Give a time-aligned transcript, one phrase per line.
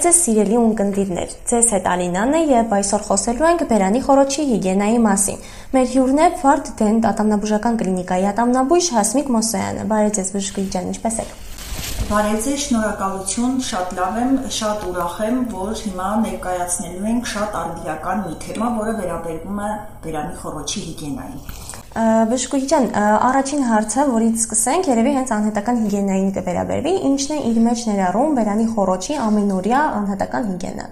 [0.00, 5.00] Բարև ձեզ սիրելի ունկնդիրներ։ Ձեզ հետ Ալինան է եւ այսօր խոսելու ենք բերանի խորոչի հիգիենայի
[5.04, 5.42] մասին։
[5.74, 11.18] Մեր հյուրն է Վարդ Դենտ ատամնաբուժական կլինիկայի ատամնաբույժ Հասմիկ Մոսոյանը։ Բարև ձեզ, բժշկի ջան, ինչպե՞ս
[11.20, 11.34] եք։
[12.08, 18.24] Բարև ձեզ, շնորհակալություն, շատ լավ եմ, շատ ուրախ եմ, որ հիմա ներկայացնելու ենք շատ արդիական
[18.24, 19.70] մի թեմա, որը վերաբերվում է
[20.08, 22.84] բերանի խորոչի հիգիենային։ Բժշկուհի ջան,
[23.26, 28.66] առաջին հարցը, որից սկսենք, երևի հենց անհատական հիգիենային կվերաբերվի, ինչն է իր մեջ ներառում բերանի
[28.76, 30.86] խորոչի ամենօրյա անհատական հիգիենը։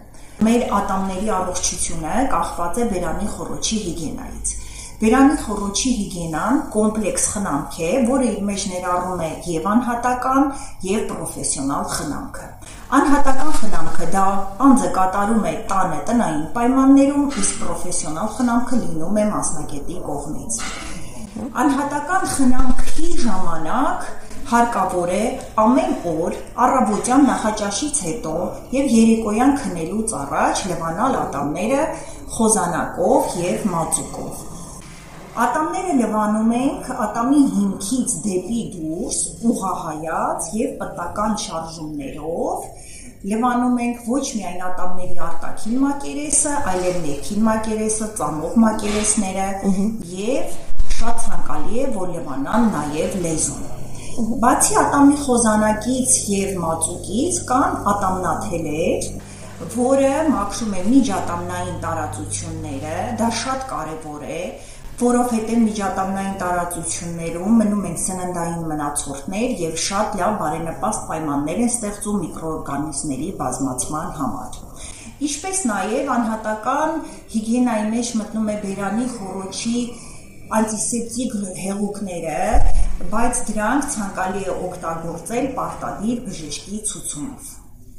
[0.49, 4.57] Մեր ատամների առողջությունը կախված է բերանի խորոչի հիգիենայից։
[4.99, 10.49] Բերանի խորոչի հիգիենան կոմպլեքս խնամք է, որը իր մեջ ներառում է եւ անհատական,
[10.89, 12.49] եւ պրոֆեսիոնալ խնամքը։
[12.99, 14.27] Անհատական խնամքը դա
[14.67, 20.63] անձը կատարում է տանը տնային պայմաններում, իսկ պրոֆեսիոնալ խնամքը լինում է մասնագետի կողմից։
[21.39, 24.07] Անհատական խնամքի ժամանակ
[24.51, 25.21] հարկավոր է
[25.63, 28.33] ամեն օր առավոտյան նախաճաշից հետո
[28.75, 31.85] եւ երեկոյան քնելուց առաջ լվանալ ատամները
[32.37, 34.43] խոզանակով եւ մածուկով։
[35.45, 39.19] Ատամները լվանում ենք ատամի հիմքից դեպի դուրս
[39.53, 42.67] ուղահայաց եւ պտական շարժումներով
[43.29, 49.47] լվանում ենք ոչ միայն ատամների արտաքին մակերեսը, այլև ներքին մակերեսը, ծամող մակերեսները
[50.19, 50.59] եւ
[51.49, 53.63] շատ ցանկալի է, որ լվանան նաև լեզուն։
[54.43, 59.07] Բացի ատամի խոզանակից եւ մածուկից կան ատամնաթելեր,
[59.75, 64.43] որը մաքրում է միջատամնային տարածությունները, դա շատ կարևոր է,
[64.99, 73.31] որովհետև միջատամնային տարածություններում մնում են սննդային մնացորդներ եւ շատ լավ բարենպաստ պայմաններ են ստեղծում միկրոօրգանիզմների
[73.39, 74.61] բազմացման համար։
[75.29, 77.01] Ինչպես նաև անհատական
[77.33, 79.79] հիգիենայի մեջ մտնում է բերանի խորոչի
[80.57, 82.43] անտիսեպտիկ հեղուկները,
[83.13, 87.57] բայց դրանք ցանկալի է օգտագործել պարտադիր բժշկի ցուցումով։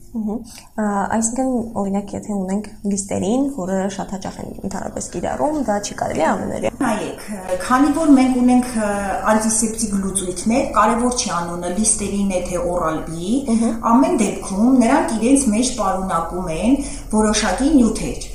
[0.10, 6.72] Այսինքն օրինակ եթե ունենք լիստերին, որը շատ հաճախ են ընդհանրապես կիրառում, դա չի կարելի ամենօրյա։
[6.80, 7.28] Նայեք,
[7.68, 8.72] քանի որ մենք ունենք
[9.36, 13.32] անտիսեպտիկ լուծույթներ, կարևոր չի անունը լիստերին է թե օրալբի,
[13.94, 16.78] ամեն դեպքում նրանք իրենց մեջ պարունակում են
[17.14, 18.30] որոշակի նյութեր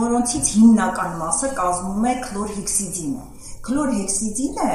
[0.00, 3.24] որոնցից հիմնական մասը կազմում է քլորհեքսիդինը։
[3.64, 4.68] Քլորհեքսիդինը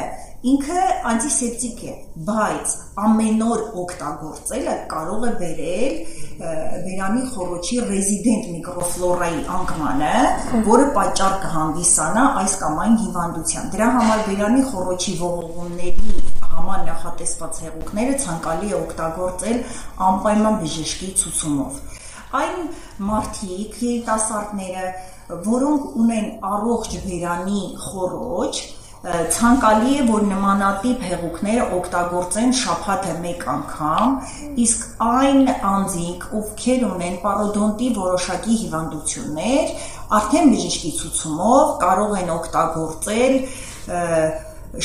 [0.49, 1.93] ինքը անտիսեպտիկ է,
[2.27, 5.97] բայց ամեն օր օգտագործելը կարող է բերել
[6.85, 10.13] վերանի խորոչի ռեզիդենտ միկրոֆլորայի անկմանը,
[10.69, 16.17] որը պատճառ կհանդիսանա այս կամ այն հիվանդության։ Դրա համար վերանի խորոչի ողողումների
[16.55, 19.63] համար նախատեսված հեղուկները ցանկալի է օգտագործել
[20.09, 21.83] անպայման բժշկի ցուցումով
[22.29, 22.67] այն
[23.01, 24.89] մարդիկ, երիտասարդները,
[25.29, 28.61] որոնք ունեն առողջ վերանի խորոջ,
[28.99, 34.17] ցանկալի է որ նմանատիպ հեղուկները օգտագործեն շաբաթը մեկ անգամ,
[34.65, 35.39] իսկ այն
[35.69, 39.71] անձիկ, ովքեր ունեն պարոդոնտի որոշակի հիվանդություններ,
[40.19, 43.37] արդեն բժշկի ցուցումով կարող են օգտագործել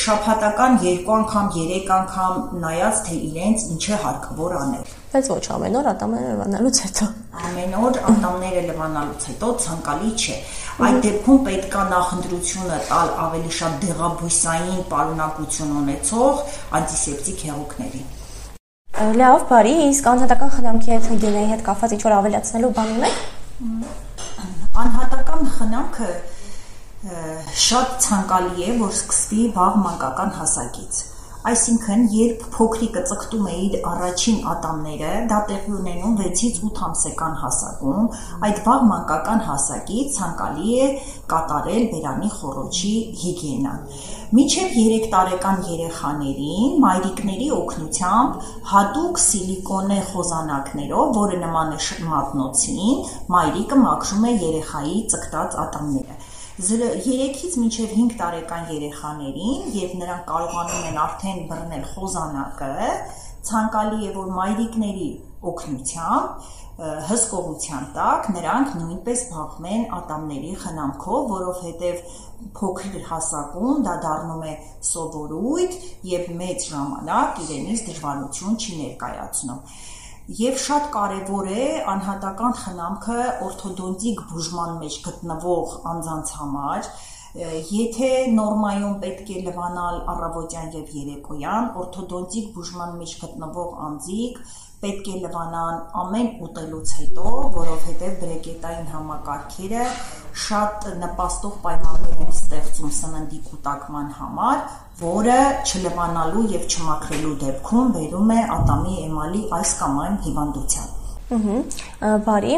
[0.05, 5.75] շաբաթական 2 անգամ, 3 անգամ նայած թե իրենց ինչ է հարկավոր անել։ Բայց ոչ ամեն
[5.79, 7.05] օր ատամները լվանալուց հետո։
[7.39, 10.35] Ամեն օր ատամները լվանալուց հետո ցանկալի չէ։
[10.87, 16.43] Այդ դեպքում պետք է նախընտրությունը տալ ավելի շատ դեղաբույսային պարունակություն ունեցող
[16.81, 18.03] անտիսեպտիկ հեղուկների։
[19.23, 23.17] Լավ, բարի, իսկ անհատական խնամքի հետ հիգիենայի հետ կապված ինչ-որ ավելացնելու բան ունեք։
[24.83, 26.13] Անհատական խնամքը
[27.63, 31.14] շատ ցանկալի է, որ սկսվի վաղ մանկական հասակից։
[31.45, 38.07] Այսինքն, երբ փոքրիկը ծկտում է իր առաջին ատամները, դա տեղի ունենում 6-ից 8 ամսական հասակում,
[38.47, 40.87] այդ վաղ մանկական հասակից ցանկալի է
[41.33, 43.83] կատարել բերանի խորոչի հիգիենան։
[44.39, 53.05] Մինչև 3 տարեկան երեխաներին մայրիկների օգնությամբ հատուկ սիլիկոնե խոզանակներով, որը նման է մատնոցին,
[53.37, 56.24] մայրիկը մաքրում է երեխայի ծկտած ատամները
[56.55, 62.85] 3-ից մինչև 5 տարեկան երեխաներին, երբ նրանք կարողանում են արդեն բռնել խոզանակը,
[63.49, 65.09] ցանկալի է որ մայրիկների
[65.51, 66.53] օգնությամբ
[67.09, 72.15] հսկողության տակ նրանք նույնպես բախվեն ատամների խնամքով, որովհետև
[72.55, 74.55] փոքր հասակում դա դառնում է
[74.95, 75.77] սովորույթ
[76.15, 79.61] եւ մեծ ժամանակ իրենից դժվարություն չի ներկայացնում
[80.25, 83.17] եւ շատ կարեւոր է անհատական խնամքը
[83.47, 86.89] օրթոդոնտիկ բուժման մեջ գտնվող անձանց համար
[87.35, 94.37] Եթե նորմայում պետք է լվանալ առավոտյան եւ երեկոյան, օրթոդոնտիկ բուժման մեջ գտնվող անձիկ
[94.81, 99.85] պետք է լվանան ամեն ուտելուց հետո, որովհետև բրեկետային համակարգերը
[100.45, 104.59] շատ նպաստող պայմաններ են ստեղծում սննդի կուտակման համար,
[105.05, 105.39] որը
[105.69, 110.93] չլվանալու եւ չմաքրելու դեպքում բերում է ատամի էմալի այս կամ այն հիվանդության։
[111.25, 112.57] Ահա, բարի,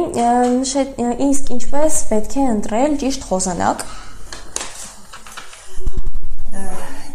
[1.28, 3.86] իսկ ինչպես պետք է ընտրել ճիշտ խոզանակ։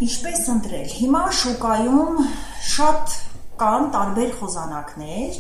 [0.03, 2.23] Ինչպես ընտրել։ Հիմա շուկայում
[2.73, 3.19] շատ
[3.63, 5.37] կան տարբեր խոզանակներ։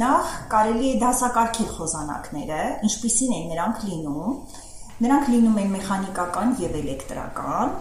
[0.00, 4.32] Նախ կարելի է դասակարգել խոզանակները, ինչպիսին են նրանք լինում։
[5.04, 7.76] Նրանք լինում են մեխանիկական եւ էլեկտրական։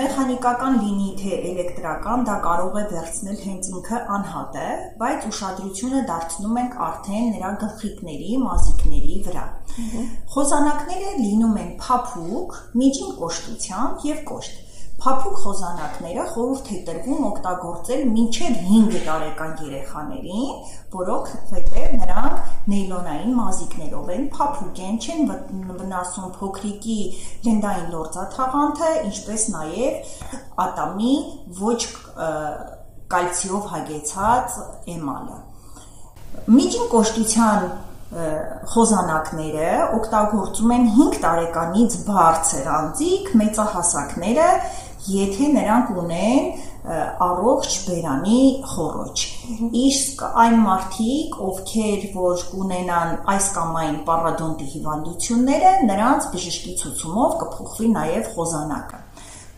[0.00, 4.66] Մեխանիկական լինի թե էլեկտրական, դա կարող է վերցնել հենց ինքը անհատը,
[5.02, 9.46] բայց ուշադրությունը դարձնում ենք արդեն նրա գլխիկների, մազիկների վրա։
[10.32, 14.66] Խոզանակները լինում են փափուկ, միջին կոշտությամբ եւ կոշտ
[15.00, 20.50] Փափուկ խոզանակները խորհուրդ է տրվում օգտագործել մինչև 5 տարեկան երեխաներին,
[20.92, 25.32] որոնք հետև նրանք նեյլոնային մազիկներով են, փափուկ են, չեն
[25.80, 26.98] վնասում փոքրիկի
[27.48, 30.16] լենդային լորձաթաղանթը, ինչպես նաև
[30.68, 31.14] ատամի
[31.64, 31.80] ոչ
[33.14, 34.58] կալցիով հագեցած
[35.00, 35.38] էմալը։
[36.60, 37.70] Միջին կոշտության
[38.10, 39.66] խոզանակները
[39.96, 44.46] օգտագործում են 5 տարեկանից բարձր անձիկ, մեծահասակները
[45.08, 46.48] եթե նրանք ունեն
[47.24, 49.22] առողջ բերանի խորոջ։
[49.80, 57.90] Իսկ այն մարդիկ, ովքեր որ կունենան այս կամ այն պարադոնտի հիվանդությունները, նրանց բժշկի ցուցումով կփոխվի
[57.96, 59.00] նաև խոզանակը։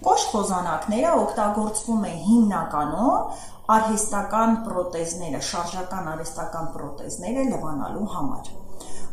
[0.03, 3.17] Կոշտ խոզանակները օգտագործվում են հիմնականում
[3.73, 8.51] արհեստական պրոթեզները, շարժական արհեստական պրոթեզները լվանալու համար։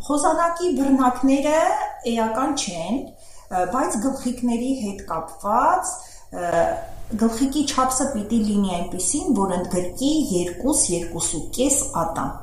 [0.10, 1.60] Խոզանակի բռնակները
[2.10, 2.98] էական չեն,
[3.50, 5.94] բայց գլխիկների հետ կապված
[6.30, 12.38] գլխիկի չափսը պիտի լինի այնպեսին, որ ընդգրկի 2-2.5 ատամ։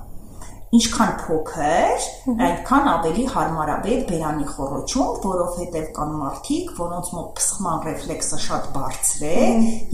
[0.77, 2.07] Ինչքան փոքր,
[2.43, 9.47] այնքան ավելի հարմարավետ բերանի խորոչում, որովհետև կան մարդիկ, որոնց մոտ փսխման ռեֆլեքսը շատ բարձր է,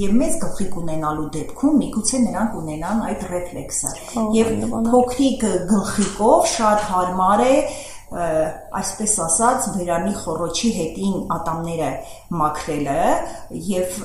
[0.03, 3.93] եւ մեծ գլխիկ ունենալու դեպքում միգուցե նրանք ունենան այդ ռեֆլեքսը։
[4.41, 4.53] Եվ
[4.89, 7.55] փոքրիկ գլխիկով շատ հարմար է
[8.13, 11.91] այսպես ասած վերանի խորոչի հետին ատամները
[12.41, 12.97] մաքրելը
[13.69, 14.01] եւ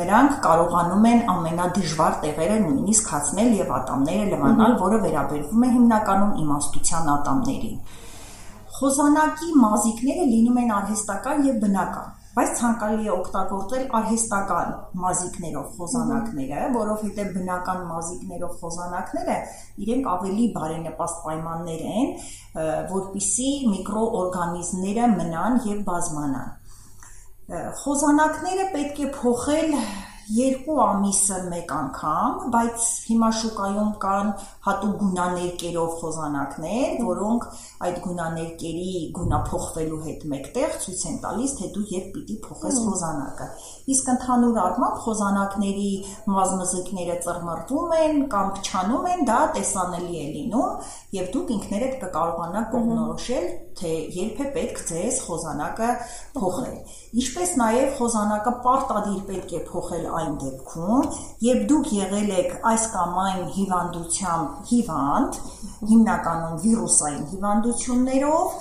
[0.00, 7.10] նրանք կարողանում են ամենադժվար տեղերը նույնիսկ հացնել եւ ատամները լվանալ, որը վերաբերվում է հիմնականում իմաստության
[7.14, 7.76] ատամներին։
[8.80, 17.32] Խոզանակի մազիկները լինում են արհեստական եւ բնական բայց ցանկալի է օգտագործել արհեստական մազիկներով խոզանակները, որովհետև
[17.36, 19.38] բնական մազիկներով խոզանակները
[19.86, 22.12] իրենք ավելի բարենպաստ պայմաններ են,
[22.92, 26.56] որpիսի միկրոօրգանիզմները մնան եւ բազմանան։
[27.80, 29.76] Խոզանակները պետք է փոխել
[30.30, 34.28] երկու ամիսը մեկ անգամ, բայց հիմա շուկայում կան
[34.66, 37.46] հատուկ գունաներկերով խոզանակներ, որոնք
[37.86, 43.48] այդ գունաներկերի գունափոխվելու հետ մեկտեղ ցույց են տալիս, թե դու երբ պիտի փոխես խոզանակը։
[43.94, 45.90] Իսկ ընդհանուր առմամբ խոզանակների
[46.36, 53.46] մազմզիկները ծռմռվում են կամ փչանում են, դա տեսանելի է լինում եւ դուք ինքներդ կկարողանաք կողնորոշել,
[53.80, 55.90] թե երբ է պետք ձեզ խոզանակը
[56.36, 56.76] փոխել։
[57.20, 63.18] Ինչպես նաեւ խոզանակը պարտադիր պետք է փոխել այն դեպքում, երբ դուք եղել եք այս կամ
[63.24, 65.38] այն հիվանդությամբ հիվանդ,
[65.90, 68.54] հիմնականում վիրուսային հիվանդություններով,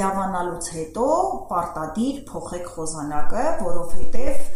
[0.00, 1.08] լավանալուց հետո
[1.50, 4.46] պարտադիր փոխեք խոզանակը, որովհետև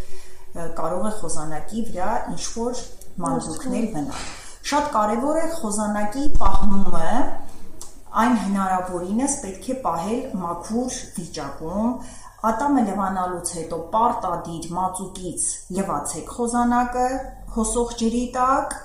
[0.79, 2.81] կարող է խոզանակի վրա ինչ-որ
[3.23, 4.23] մանրուքներ մնալ։
[4.69, 7.11] Շատ կարևոր է խոզանակի պահումը
[8.19, 11.91] այն հնարավորինս պետք է պահել մաքուր վիճակում,
[12.39, 17.07] Ատամը լվանալուց հետո պարտադիր մածուկից լվացեք խոզանակը
[17.55, 18.75] հոսող ջրի տակ,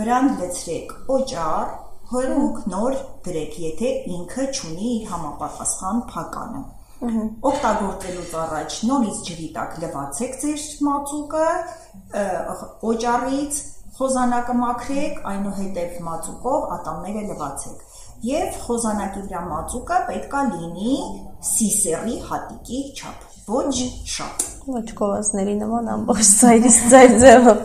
[0.00, 1.70] վրան լցրեք օճառ,
[2.12, 2.96] հորուկ նոր
[3.28, 6.64] դրեք, եթե ինքը ճունի իր համապատասխան փականը։
[7.52, 11.46] Օգտագործելուց առաջ նորից ջրի տակ լվացեք ձեր մածուկը,
[12.90, 13.60] օճառից
[14.00, 17.87] խոզանակը մաքրեք, այնուհետև մածուկով ատամները լվացեք
[18.26, 20.94] եւ խոզանակի վրա մածուկը պետքա լինի
[21.48, 23.74] սիսերի հատիկի չափ, ոչ
[24.12, 27.60] շատ։ Ոչ գովազների նման ամբողջ ծայրից ծայր ձևով։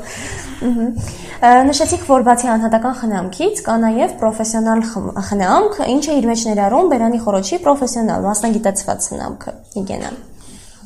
[1.70, 4.84] Նշեցիք, որ բացի անհատական խնամքից կա նաև պրոֆեսիոնալ
[5.30, 10.22] խնամք, ինչը իր մեջ ներառում բերանի խորոչի պրոֆեսիոնալ մասնագիտացված խնամքը, հիգիենան։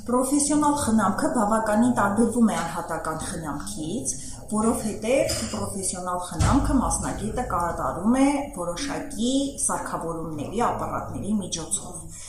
[0.07, 4.13] Պրոֆեսիոնալ խնամքը բավականին տարբերվում է անհատական խնամքից,
[4.51, 9.31] որովհետև պրոֆեսիոնալ խնամքը մասնագետը կատարում է որոշակի
[9.63, 12.25] սարքավորումների, ապարատների միջոցով։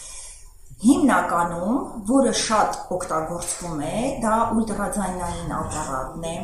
[0.78, 6.34] Հիմնականում, որը շատ օգտագործվում է, դա ուլտրաձայնային ապարատն է,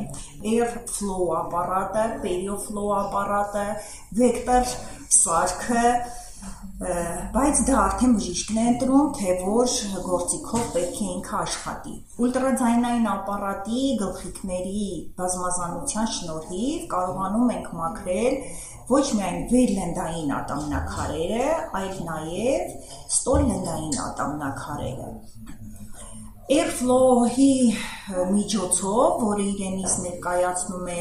[0.52, 3.66] airflow ապարատը, periflow ապարատը,
[4.18, 4.74] vector
[5.20, 5.84] սարքը,
[6.74, 9.74] բայց դա արդեն բժիշկն է ընտրում, թե որ
[10.06, 11.92] գործիքով պետք է ինքը աշխատի։
[12.26, 14.88] Ուլտրաձայնային ապարատի գլխիկների
[15.20, 18.38] բազմազանության շնորհիվ կարողանում ենք մաքրել
[18.90, 21.46] ոչ միայն վերլենդային ատամնակարերը,
[21.78, 22.74] այլ նաև
[23.14, 25.12] ստոլլենդային ատամնակարերը։
[26.44, 27.52] Airflow-ի
[28.30, 30.96] միջոցով, որը իրենից ներկայացնում է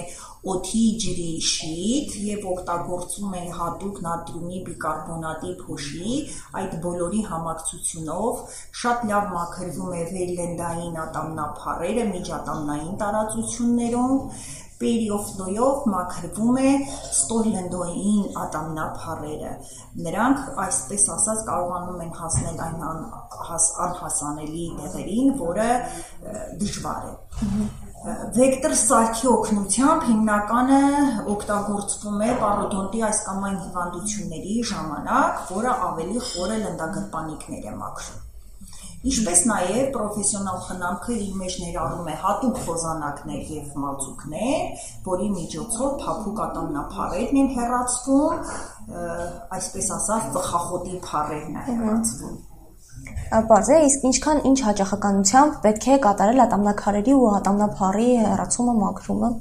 [0.53, 6.15] օդի ջրի շիթ եւ օգտագործում են հատուկ նատրիումի բիկարբոնատի փոշի,
[6.61, 8.41] այդ բոլորի համակցությունով
[8.83, 14.17] շատ լավ մաքրվում է վերլենդային ատամնափարերը միջատամնային տարածություններում,
[14.81, 16.71] պերիոֆլոյով մաքրվում է
[17.13, 19.53] ստորլենդոին ատամնափարերը։
[20.07, 22.83] Նրանք, այսպես ասած, կարողանում են հասնել այն
[23.85, 25.69] անհասանելի տեղերին, որը
[26.63, 27.15] դժվար է։
[28.03, 30.79] Վեկտոր սարքի օգնությամբ հիմնականը
[31.33, 38.32] օգտագործվում է պարոդոնտի այս կամ այն հիվանդությունների ժամանակ, որը ավելի խորը լնդագրպանիկներ է մաքրում։
[39.03, 46.37] Ինչպես նաև պրոֆեսիոնալ խնամքը իր մեջ ներառում է հատուկ խոզանակներ եւ մածուկներ, որի միջոցով փափուկ
[46.43, 48.53] ատամնափարերն են հեռացվում,
[49.57, 52.37] այսպես ասած, ծխախոտի փարերն են հեռացվում։
[53.75, 59.31] է, իսկ ինչքան ինչ հաճախականությամբ պետք է կատարել ատամնակարերի ու ատամնափարի հեռացումը, մաքրումը։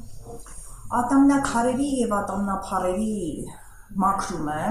[1.02, 3.14] Ատամնակարերի եւ ատամնափարերի
[4.02, 4.64] մաքրումը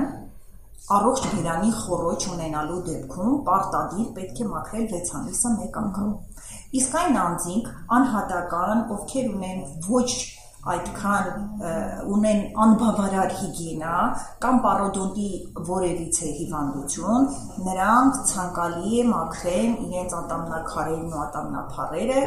[0.89, 6.11] առողջ բերանի խորոչ ունենալու դեպքում պարտադիր պետք է մաքրել 6 ամիսը մեկ անգամ։
[6.81, 10.09] Իսկ այն անձինք անհատական, ովքեր ունեն ոչ
[10.71, 11.29] այդքան
[12.13, 13.93] ունեն անբավարար հիգիենա
[14.43, 15.29] կամ պարոդոնտի
[15.69, 17.25] որևիցե հիվանդություն,
[17.67, 22.21] նրանք ցանկալի է մաքրեն իրենց ատամնակարերն ու ատամնափարերը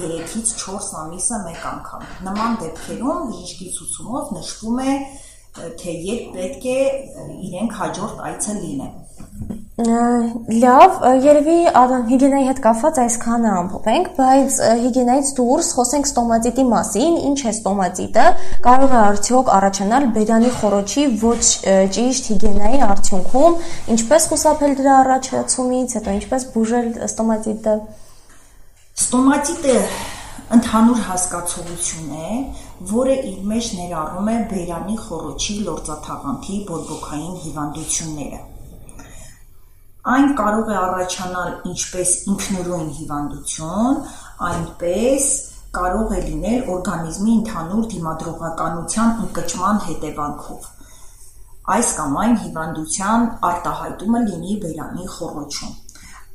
[0.00, 4.98] 3-ից 4 ամիսը մեկ անգամ։ Նման դեպքերում բժշկի ցուցումով նշվում է
[5.80, 6.78] թե երբ պետք է
[7.48, 8.94] իրենք հաջորդ այցը լինեն։
[9.76, 11.56] Լավ, երևի
[12.08, 18.24] հիգիենայի հետ կապված այսքանը ամփոփենք, բայց հիգիենայից դուրս խոսենք ստոմատիտի մասին, ինչ է ստոմատիտը,
[18.64, 21.44] կարող է արդյոք առաջանալ բերանի խորոչի ոչ
[22.00, 23.62] ճիշտ հիգիենայի արդյունքում,
[23.98, 27.80] ինչպես խուսափել դրա առաջացումից, հետո ինչպես բուժել ստոմատիտը։
[28.96, 29.80] Ստոմատիտը
[30.54, 32.34] ընդհանուր հասկացողություն է,
[32.96, 38.44] որը իր մեջ ներառում է բերանի խորոչի լորձաթաղանթի բորբոքային հիվանդությունները
[40.06, 43.96] Այն կարող է առաջանալ ինչպես ինքնուրույն հիվանդություն,
[44.48, 45.24] այնպես
[45.78, 50.68] կարող է լինել օրգանիզմի ընդհանուր դիմադրողականության ընկճման հետևանքով։
[51.76, 55.74] Այս կամ այն հիվանդության արտահայտումը լինի բերանի խոռոչում։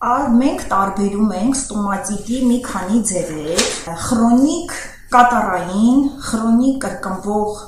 [0.01, 3.60] Ալ մենք տարբերում ենք ստոմատիտի մի քանի ձևեր՝
[4.05, 4.72] խրոնիկ
[5.13, 7.60] կատարային, խրոնիկ կրկնվող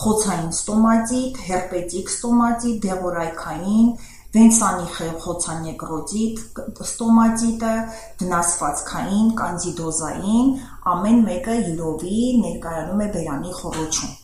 [0.00, 3.88] խոցային ստոմատիտ, հերպետիկ ստոմատիտ, դեղորայքային,
[4.36, 4.86] վենսանի
[5.24, 6.44] խոցանեկրոտիտ,
[6.90, 7.74] ստոմատիտը,
[8.20, 10.54] վնասվածքային, կանզիդոզային,
[10.96, 14.16] ամեն մեկը յուրովի ներկայանում է բերանի խոռոչում։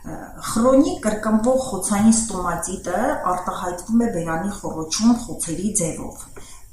[0.00, 3.00] Խրոնիկ կրկնվող խոցային ստոմատիտը
[3.32, 6.22] արտահայտվում է բերանի խոռոչում խոցերի ձևով։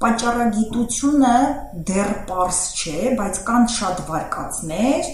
[0.04, 1.34] Պատճառագիտությունը
[1.90, 5.12] դեռ པարս չէ, բայց կան շատ վարկածներ,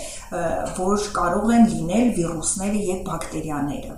[0.78, 3.94] որ կարող են լինել վիրուսները եւ բակտերիաները։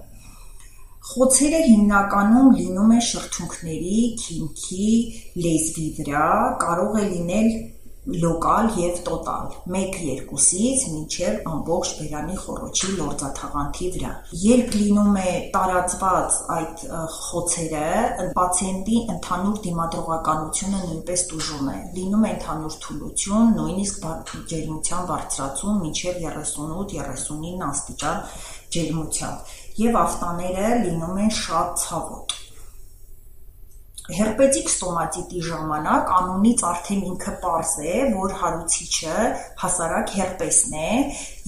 [1.07, 4.93] Խոցերը հիմնականում լինում են շրթունքների, քիմքի,
[5.45, 6.29] լեզվի վրա,
[6.65, 7.51] կարող է լինել
[8.07, 16.85] լոկալ եւ տոտալ 1-2-ից մինչեւ ամբողջ բերանի խոռոչի լորձաթաղանթի վրա։ Երբ լինում է տարածված այդ
[17.17, 17.91] խոցերը,
[18.39, 24.09] պացիենտի ընդհանուր դիմադրողականությունը նույնպես տուժում է։ Լինում է ընդհանուր թուլություն, նույնիսկ
[24.55, 28.25] ջերմության բարձրացում մինչեւ 38-39 աստիճան
[28.77, 29.55] ջերմությամբ
[29.87, 32.41] եւ ավտաները լինում են շատ ցավոտ։
[34.07, 39.15] Հերպետիկ ստոմատիտի ժամանակ անունից արդեն ինքը པարզ է, որ հարուցիչը
[39.63, 40.91] հասարակ հերպեսն է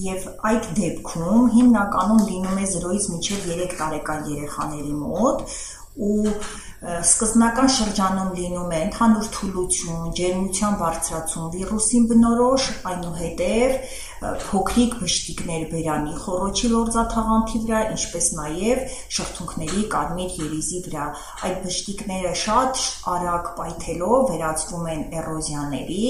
[0.09, 5.45] եւ այդ դեպքում հիմնականում լինում է 0-ից մինչեւ 3 տարեկան երեխաների մոտ
[6.09, 6.33] ու
[6.79, 16.71] սկզբնական շրջանում լինում է ընդհանուր թուլություն, ջերմության բարձրացում, վիրուսին բնորոշ, այնուհետև փոքրիկ բշտիկներ բերանի խոռոչի
[16.73, 18.81] լորձաթաղանթի վրա, ինչպես նաև
[19.17, 21.05] շրթունքների կարմիր երիզի վրա։
[21.49, 22.81] Այդ բշտիկները շատ
[23.13, 26.03] արագ պայթելով վերածվում են էրոզիաների,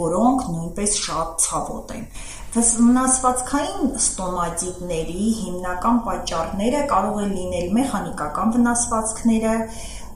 [0.00, 2.08] որոնք նույնպես շատ ցավոտ են։
[2.56, 9.56] Վնասվածքային ստոմատիտների հիմնական պատճառները կարող են լինել մեխանիկական վնասվածքները,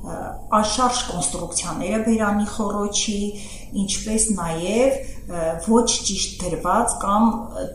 [0.00, 3.16] աշարժ կոնստրուկցիաները բերանի խոռոչի,
[3.80, 5.00] ինչպես նաև
[5.70, 7.26] ոչ ճիշտ դրված կամ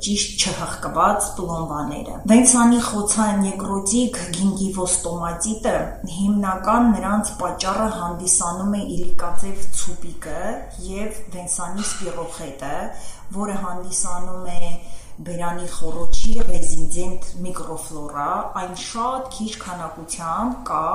[0.06, 5.76] ճիշտ չհղկված պլոմբաները։ Վենցանի խոցային նեկրոտիկ գինգիվոստոմատիտը
[6.16, 10.44] հիմնական նրանց պատճառը հանդիսանում է իլիկաձև ցուպիկը
[10.90, 12.76] եւ վենցանի սպիրոխետը,
[13.40, 14.62] որը հանդիսանում է
[15.24, 18.32] բերանի խոռոչի ռեզիդենտ միկրոֆլորա,
[18.62, 20.88] այն շատ քիչ քանակությամբ կա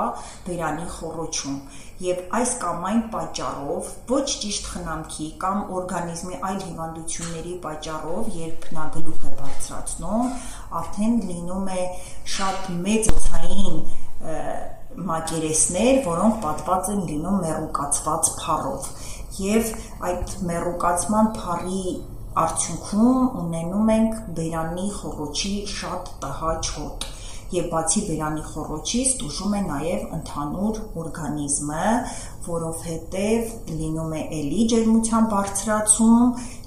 [0.45, 1.55] բերանի խոռոչում
[2.05, 8.85] եւ այս կամ այն պատճառով ոչ ճիշտ խնամքի կամ օրգանիզմի այլ հիվանդությունների պատճառով, երբ նա
[8.97, 10.31] գլուխ է բարձրացնում,
[10.81, 11.81] արդեն լինում է
[12.37, 13.83] շատ մեծ օծային
[15.11, 18.89] մակերեսներ, որոնք պատված են լինում մերուկացված փառով
[19.41, 19.69] եւ
[20.07, 21.85] այդ մերուկացման փառի
[22.39, 27.07] արդյունքում ունենում ենք բերանի խոռոչի շատ տհաճ հոտ
[27.51, 31.87] եւ բացի բերանի խոռոչից դուժում է նաեւ ընդհանուր օրգանիզմը,
[32.45, 36.23] որովհետեւ լինում է էլի ջերմության բարձրացում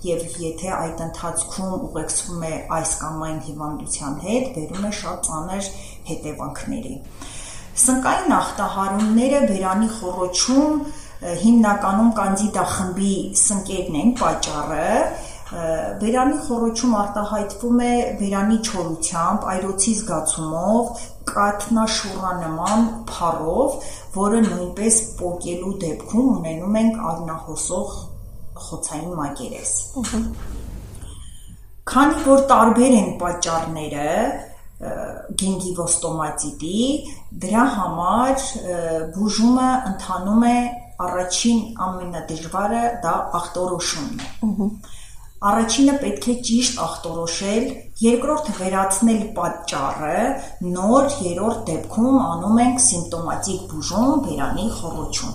[0.09, 5.71] եւ եթե այդ ընթացքում ուղեկցվում է այս կամ այն հիվանդության հետ, բերում է շատ ծանր
[6.13, 6.95] հետևանքների։
[7.85, 10.85] Սնկային ախտահարումները բերանի խոռոչում
[11.25, 14.89] հիմնականում կանձիդա խմբի սնկերն են պատճառը,
[15.55, 23.77] Բերանի խոռոչում արտահայտվում է բերանի չորությամբ, այրոցի զգացումով, կաթնաշուռանման փառով,
[24.17, 27.95] որը նույնպես պոկելու դեպքում ունենում ենք արնահոսող
[28.65, 29.73] խոցային մակերես։
[31.95, 34.11] Քանի որ տարբեր են պատճառները,
[35.41, 36.81] գինգիվոստոմատիտի,
[37.45, 38.47] դրա համար
[39.15, 40.59] բուժումը ընթանում է
[41.05, 44.29] առաջին ամենադժվարը դա ախտորոշումն է։
[45.45, 47.65] Առաջինը պետք է ճիշտ ախտորոշել,
[48.01, 50.21] երկրորդը վերացնել պատճառը,
[50.77, 55.35] նոր երրորդ դեպքում անում ենք սիմպտոմատիկ բուժում բերանի խոռոչում։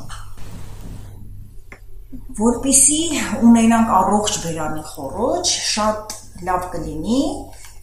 [2.39, 3.01] Որպիսի
[3.50, 6.16] ունենանք առողջ բերանի խոռոչ, շատ
[6.50, 7.22] լավ կլինի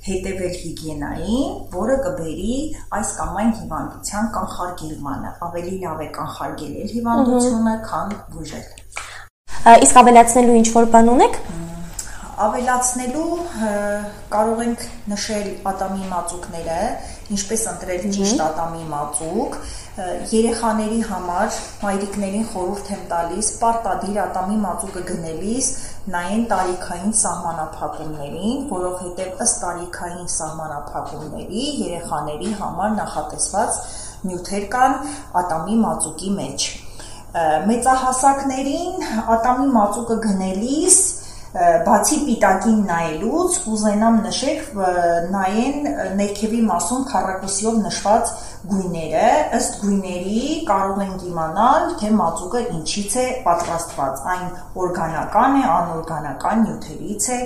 [0.07, 2.57] հետևել հիգիենային, որը կբերի
[2.99, 8.67] այս կամ այն հիվանդության կանխարգելմանը։ Ավելի լավ է կանխարգելել հիվանդությունը, քան բուժել։
[9.87, 11.39] Իսկ ավելացնելու ինչ որ բան ունեք
[12.37, 13.37] ավելացնելու
[14.33, 16.81] կարող ենք նշել ատամի մածուկները,
[17.37, 19.57] ինչպես ընտրել ճիշտ ատամի մածուկ,
[20.33, 25.71] երեխաների համար մայրիկներին խորհուրդ եմ տալիս պարտադիր ատամի մածուկը գնելիս
[26.13, 33.81] նայեն տարիքային սահմանափակումներին, որովհետև ըստ տարիքային սահմանափակումների երեխաների համար նախատեսված
[34.27, 34.99] նյութեր կան
[35.41, 36.69] ատամի մածուկի մեջ։
[37.69, 41.01] Մեծահասակներին ատամի մածուկը գնելիս
[41.57, 44.81] բացի պիտակին նայելուց կուզենամ նշել
[45.35, 45.89] նայեն
[46.19, 48.35] ներքևի մասում քառակուսիով նշված
[48.73, 50.43] գույները ըստ գույների
[50.73, 54.47] կարող ենք իմանալ թե մածուկը ինչից է պատրաստված այն
[54.85, 57.43] օրգանական է անօրգանական նյութերից է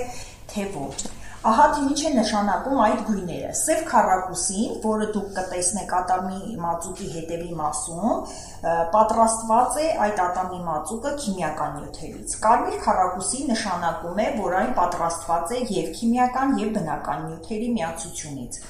[0.51, 6.41] թե ոչ Ահա թե ինչ է նշանակում այդ գույները։ Սև քառակուսին, որը դուք կտեսնեք ատամի
[6.65, 8.35] մածուկի հետևի մասում,
[8.93, 15.63] պատրաստված է այդ ատամի մածուկը քիմիական նյութերից։ Կարմիր քառակուսի նշանակում է, որ այն պատրաստված է
[15.81, 18.61] եւ քիմիական եւ բնական նյութերի միացությունից։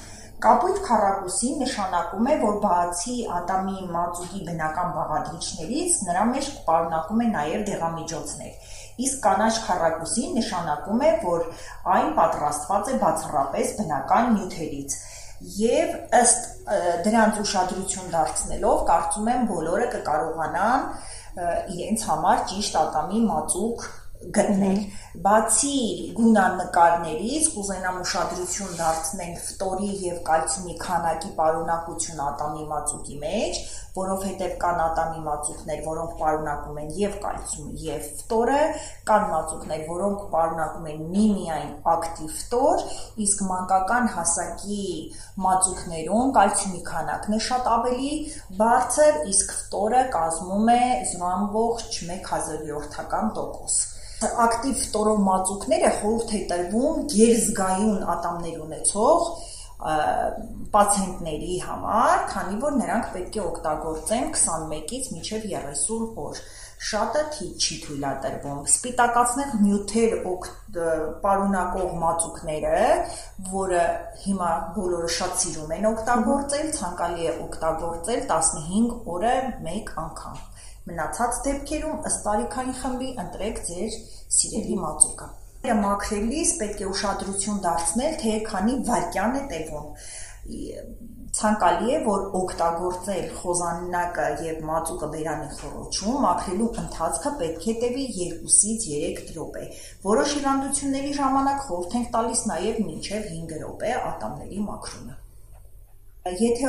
[0.42, 7.68] Կապույտ քառակուսի նշանակում է, որ բացի ատամի մածուկի բնական բաղադրիչներից, նրա մեջ պարունակում է նաև
[7.68, 8.71] դեղամիջոցներ
[9.06, 11.46] իսկ կանաչ քառակուսին նշանակում է, որ
[11.96, 14.96] այն պատրաստված է բացառապես բնական նյութերից։
[15.62, 16.44] Եվ ըստ
[17.06, 20.84] դրանց ուշադրություն դարձնելով, կարծում եմ բոլորը կկարողանան
[21.72, 23.86] իրենց համար ճիշտ ատամի մածուկ
[24.36, 24.76] գտնել։
[25.22, 25.78] Բացի
[26.16, 33.58] գունանկարներից կուզենամ ուշադրություն դարձնել ֆտորի եւ կալցիումի քանակի պարունակություն ատամի մածուկի մեջ,
[33.98, 38.62] որովհետեւ կան ատամի մածուկներ, որոնք պարունակում են եւ կալցիում եւ ֆտորը,
[39.10, 42.76] կան մածուկներ, որոնք պարունակում են միմիայն ակտիվ ֆտոր,
[43.26, 44.86] իսկ մանկական հասակի
[45.46, 48.12] մածուկներում կալցիումի քանակն է շատ ավելի
[48.62, 50.80] բարձր, իսկ ֆտորը կազմում է
[51.16, 54.01] 0.1%։
[54.46, 59.32] Ակտիվ ֆտորով մածուկները խորհուրդ է տրվում գերզգայուն ատամներ ունեցող
[60.72, 66.38] պացիենտների համար, քանի որ նրանք պետք է օգտագործեն 21-ից մինչև 30 օր
[66.82, 70.14] շատը չի թույլատրվում։ Սպիտակացնող նյութեր
[71.24, 72.78] պարունակող մածուկները,
[73.52, 73.82] որը
[74.22, 80.42] հիմա բոլորը շատ սիրում են օգտագործել, ցանկալի է օգտագործել 15 օրը մեկ անգամ։
[80.90, 83.96] Մնացած դեպքերում ըստ տարիքային խմբի ընտրեք ձեր
[84.36, 85.28] սիրելի մածուկը։
[85.82, 89.88] Մաքրելիս պետք է ուշադրություն դարձնել, թե քանի վայրկյան է տևում
[91.38, 98.84] ցանկալի է որ օգտագործել խոզանակը եւ մածուկը բերանի խորոչում մաքրելու ընթացքը պետք է տևի 2-ից
[98.90, 99.64] 3 րոպե
[100.10, 105.21] որոշ հիվանդությունների ժամանակ խորհուրդ ենք տալիս նաեւ մինչեւ 5 րոպե ատամների մաքրումը
[106.22, 106.68] Եթե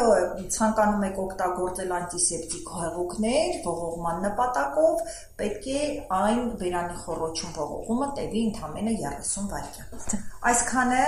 [0.49, 5.03] ցանկանում եք օգտագործել անտիսեպտիկ հեղուկներ ողողման նպատակով,
[5.37, 5.81] պետք է
[6.17, 11.03] այն բերանի խոռոչում ողողումը տևի ընդամենը 30 վայրկյան։ Այսքանը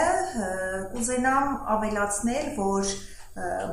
[0.94, 2.94] կուզենամ ավելացնել, որ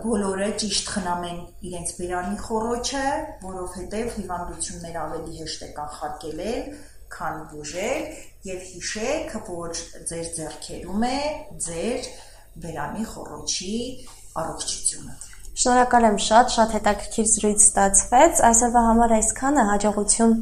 [0.07, 3.05] բոլորը ճիշտ խնամեն իրենց բերանի խոռոչը,
[3.45, 6.65] որովհետև հիվանդությունները ավելի հեշտ է կանխարգելել,
[7.13, 8.09] քան բուժել,
[8.49, 11.21] եւ հիշեք, որ ձեր ձեռքերում է
[11.69, 12.11] ձեր
[12.65, 13.77] բերանի խոռոչի
[14.41, 15.15] առողջությունը։
[15.63, 20.37] Շնորհակալ եմ շատ, շատ հետաքրքիր զրույց ստացվեց։ Այսօրվա համար այսքանը հաջողություն